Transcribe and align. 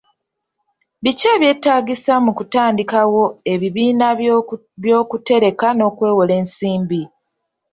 Biki 1.03 1.25
ebyetaagisa 1.35 2.13
mu 2.25 2.31
kutandikawo 2.37 3.23
ebibiina 3.53 4.07
by'okutereka 4.81 5.67
n'okwewola 5.73 6.33
ensimbi? 6.41 7.01